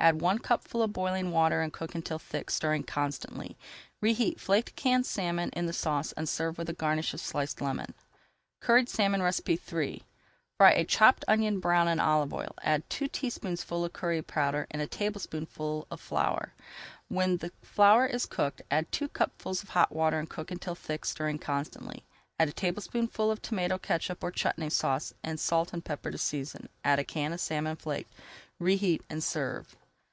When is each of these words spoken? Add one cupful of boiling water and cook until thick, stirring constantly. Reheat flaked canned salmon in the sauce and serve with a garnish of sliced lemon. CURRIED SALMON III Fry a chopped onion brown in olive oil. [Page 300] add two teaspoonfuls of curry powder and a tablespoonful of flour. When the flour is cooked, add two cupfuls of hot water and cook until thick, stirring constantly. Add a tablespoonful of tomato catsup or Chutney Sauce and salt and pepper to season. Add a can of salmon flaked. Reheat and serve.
Add 0.00 0.20
one 0.20 0.38
cupful 0.38 0.80
of 0.80 0.92
boiling 0.92 1.32
water 1.32 1.60
and 1.60 1.72
cook 1.72 1.92
until 1.92 2.20
thick, 2.20 2.52
stirring 2.52 2.84
constantly. 2.84 3.56
Reheat 4.00 4.38
flaked 4.38 4.76
canned 4.76 5.06
salmon 5.06 5.50
in 5.54 5.66
the 5.66 5.72
sauce 5.72 6.12
and 6.12 6.28
serve 6.28 6.56
with 6.56 6.68
a 6.68 6.72
garnish 6.72 7.14
of 7.14 7.20
sliced 7.20 7.60
lemon. 7.60 7.94
CURRIED 8.60 8.88
SALMON 8.88 9.20
III 9.22 10.04
Fry 10.56 10.70
a 10.70 10.84
chopped 10.84 11.24
onion 11.26 11.58
brown 11.58 11.88
in 11.88 11.98
olive 11.98 12.32
oil. 12.32 12.54
[Page 12.58 12.62
300] 12.62 12.74
add 12.74 12.90
two 12.90 13.08
teaspoonfuls 13.08 13.86
of 13.86 13.92
curry 13.92 14.22
powder 14.22 14.68
and 14.70 14.80
a 14.80 14.86
tablespoonful 14.86 15.88
of 15.90 16.00
flour. 16.00 16.52
When 17.08 17.38
the 17.38 17.50
flour 17.62 18.06
is 18.06 18.24
cooked, 18.24 18.62
add 18.70 18.92
two 18.92 19.08
cupfuls 19.08 19.64
of 19.64 19.70
hot 19.70 19.90
water 19.90 20.20
and 20.20 20.30
cook 20.30 20.52
until 20.52 20.76
thick, 20.76 21.06
stirring 21.06 21.40
constantly. 21.40 22.04
Add 22.38 22.48
a 22.48 22.52
tablespoonful 22.52 23.32
of 23.32 23.42
tomato 23.42 23.78
catsup 23.78 24.22
or 24.22 24.30
Chutney 24.30 24.70
Sauce 24.70 25.12
and 25.24 25.40
salt 25.40 25.72
and 25.72 25.84
pepper 25.84 26.12
to 26.12 26.18
season. 26.18 26.68
Add 26.84 27.00
a 27.00 27.04
can 27.04 27.32
of 27.32 27.40
salmon 27.40 27.74
flaked. 27.74 28.12
Reheat 28.60 29.02
and 29.10 29.24
serve. 29.24 29.74